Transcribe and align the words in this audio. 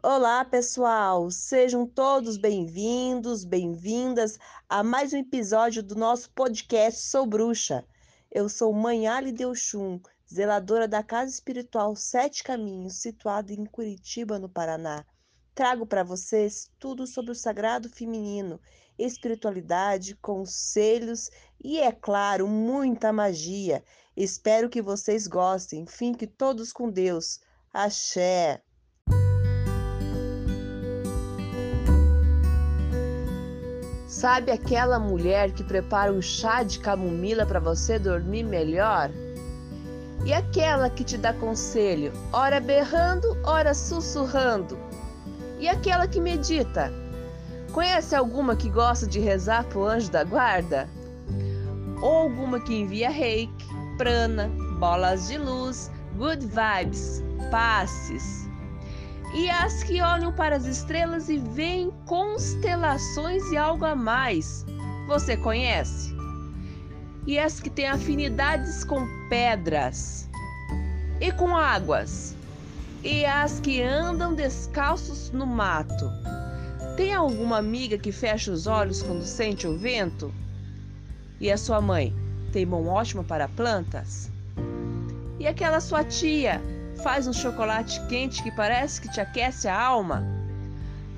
Olá, 0.00 0.44
pessoal! 0.44 1.28
Sejam 1.28 1.84
todos 1.84 2.36
bem-vindos, 2.36 3.44
bem-vindas 3.44 4.38
a 4.68 4.84
mais 4.84 5.12
um 5.12 5.16
episódio 5.16 5.82
do 5.82 5.96
nosso 5.96 6.30
podcast 6.30 7.00
Sou 7.00 7.26
Bruxa. 7.26 7.84
Eu 8.30 8.48
sou 8.48 8.72
Mãe 8.72 9.08
Ali 9.08 9.34
zeladora 10.32 10.86
da 10.86 11.02
Casa 11.02 11.32
Espiritual 11.32 11.96
Sete 11.96 12.44
Caminhos, 12.44 12.94
situada 12.94 13.52
em 13.52 13.66
Curitiba, 13.66 14.38
no 14.38 14.48
Paraná. 14.48 15.04
Trago 15.52 15.84
para 15.84 16.04
vocês 16.04 16.70
tudo 16.78 17.04
sobre 17.04 17.32
o 17.32 17.34
sagrado 17.34 17.88
feminino, 17.88 18.60
espiritualidade, 18.96 20.14
conselhos 20.14 21.28
e, 21.60 21.80
é 21.80 21.90
claro, 21.90 22.46
muita 22.46 23.12
magia. 23.12 23.82
Espero 24.16 24.70
que 24.70 24.80
vocês 24.80 25.26
gostem. 25.26 25.86
Fiquem 25.86 26.28
todos 26.28 26.72
com 26.72 26.88
Deus. 26.88 27.40
Axé! 27.72 28.62
Sabe 34.18 34.50
aquela 34.50 34.98
mulher 34.98 35.52
que 35.52 35.62
prepara 35.62 36.12
um 36.12 36.20
chá 36.20 36.64
de 36.64 36.80
camomila 36.80 37.46
para 37.46 37.60
você 37.60 38.00
dormir 38.00 38.42
melhor? 38.42 39.12
E 40.24 40.32
aquela 40.32 40.90
que 40.90 41.04
te 41.04 41.16
dá 41.16 41.32
conselho, 41.32 42.12
ora 42.32 42.58
berrando, 42.58 43.38
ora 43.44 43.72
sussurrando? 43.72 44.76
E 45.60 45.68
aquela 45.68 46.08
que 46.08 46.20
medita? 46.20 46.92
Conhece 47.70 48.16
alguma 48.16 48.56
que 48.56 48.68
gosta 48.68 49.06
de 49.06 49.20
rezar 49.20 49.62
pro 49.66 49.86
anjo 49.86 50.10
da 50.10 50.24
guarda? 50.24 50.88
Ou 52.02 52.12
alguma 52.12 52.58
que 52.58 52.74
envia 52.74 53.10
reiki, 53.10 53.68
prana, 53.96 54.50
bolas 54.80 55.28
de 55.28 55.38
luz, 55.38 55.92
good 56.16 56.44
vibes, 56.44 57.22
passes? 57.52 58.47
E 59.34 59.50
as 59.50 59.82
que 59.82 60.00
olham 60.00 60.32
para 60.32 60.56
as 60.56 60.64
estrelas 60.64 61.28
e 61.28 61.38
veem 61.38 61.90
constelações 62.06 63.42
e 63.52 63.56
algo 63.56 63.84
a 63.84 63.94
mais. 63.94 64.64
Você 65.06 65.36
conhece? 65.36 66.16
E 67.26 67.38
as 67.38 67.60
que 67.60 67.68
têm 67.68 67.86
afinidades 67.86 68.84
com 68.84 69.06
pedras 69.28 70.28
e 71.20 71.30
com 71.32 71.54
águas, 71.54 72.34
e 73.02 73.24
as 73.24 73.60
que 73.60 73.82
andam 73.82 74.34
descalços 74.34 75.30
no 75.30 75.46
mato. 75.46 76.10
Tem 76.96 77.14
alguma 77.14 77.58
amiga 77.58 77.98
que 77.98 78.10
fecha 78.10 78.50
os 78.50 78.66
olhos 78.66 79.02
quando 79.02 79.22
sente 79.22 79.66
o 79.66 79.76
vento? 79.76 80.32
E 81.40 81.50
a 81.50 81.56
sua 81.56 81.80
mãe 81.80 82.14
tem 82.52 82.64
mão 82.64 82.86
ótima 82.86 83.22
para 83.22 83.46
plantas? 83.46 84.30
E 85.38 85.46
aquela 85.46 85.80
sua 85.80 86.02
tia 86.02 86.60
faz 86.98 87.26
um 87.26 87.32
chocolate 87.32 88.00
quente 88.06 88.42
que 88.42 88.50
parece 88.50 89.00
que 89.00 89.10
te 89.10 89.20
aquece 89.20 89.68
a 89.68 89.80
alma. 89.80 90.24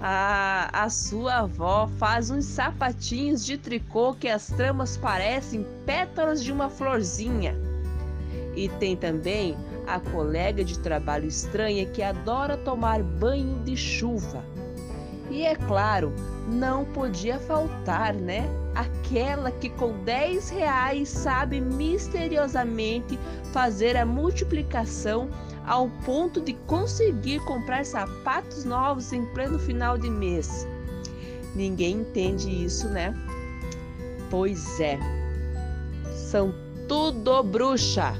A, 0.00 0.84
a 0.84 0.88
sua 0.88 1.40
avó 1.40 1.88
faz 1.98 2.30
uns 2.30 2.46
sapatinhos 2.46 3.44
de 3.44 3.58
tricô 3.58 4.14
que 4.14 4.28
as 4.28 4.46
tramas 4.46 4.96
parecem 4.96 5.66
pétalas 5.84 6.42
de 6.42 6.50
uma 6.52 6.70
florzinha. 6.70 7.54
E 8.56 8.68
tem 8.68 8.96
também 8.96 9.56
a 9.86 10.00
colega 10.00 10.64
de 10.64 10.78
trabalho 10.78 11.26
estranha 11.26 11.84
que 11.86 12.02
adora 12.02 12.56
tomar 12.56 13.02
banho 13.02 13.58
de 13.64 13.76
chuva. 13.76 14.42
E 15.30 15.44
é 15.44 15.54
claro, 15.54 16.12
não 16.48 16.84
podia 16.84 17.38
faltar, 17.38 18.14
né? 18.14 18.48
Aquela 18.74 19.50
que 19.50 19.68
com 19.68 19.92
10 20.04 20.50
reais 20.50 21.08
sabe 21.08 21.60
misteriosamente 21.60 23.18
fazer 23.52 23.96
a 23.96 24.04
multiplicação 24.04 25.28
ao 25.70 25.88
ponto 26.04 26.40
de 26.40 26.54
conseguir 26.66 27.38
comprar 27.44 27.86
sapatos 27.86 28.64
novos 28.64 29.12
em 29.12 29.24
pleno 29.26 29.56
final 29.56 29.96
de 29.96 30.10
mês. 30.10 30.66
Ninguém 31.54 32.00
entende 32.00 32.64
isso, 32.64 32.88
né? 32.88 33.14
Pois 34.28 34.80
é, 34.80 34.98
são 36.12 36.52
tudo 36.88 37.44
bruxa. 37.44 38.12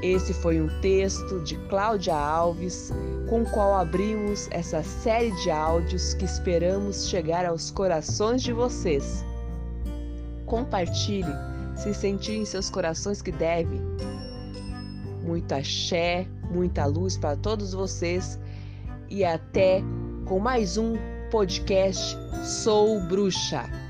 Esse 0.00 0.32
foi 0.32 0.60
um 0.60 0.68
texto 0.80 1.40
de 1.40 1.56
Cláudia 1.68 2.14
Alves, 2.14 2.92
com 3.28 3.42
o 3.42 3.50
qual 3.50 3.74
abrimos 3.74 4.46
essa 4.52 4.80
série 4.84 5.32
de 5.42 5.50
áudios 5.50 6.14
que 6.14 6.24
esperamos 6.24 7.08
chegar 7.08 7.44
aos 7.44 7.72
corações 7.72 8.44
de 8.44 8.52
vocês. 8.52 9.24
Compartilhe 10.44 11.34
se 11.74 11.92
sentir 11.92 12.36
em 12.36 12.44
seus 12.44 12.70
corações 12.70 13.20
que 13.20 13.32
deve. 13.32 13.80
Muito 15.26 15.52
axé, 15.52 16.26
muita 16.52 16.86
luz 16.86 17.16
para 17.16 17.36
todos 17.36 17.72
vocês 17.72 18.38
e 19.10 19.24
até 19.24 19.82
com 20.24 20.38
mais 20.38 20.78
um 20.78 20.94
podcast 21.32 22.16
Sou 22.44 23.00
Bruxa. 23.08 23.85